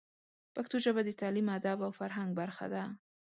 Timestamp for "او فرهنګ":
1.85-2.29